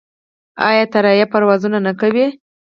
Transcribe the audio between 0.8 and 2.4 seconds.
الوتکې پروازونه نه کوي؟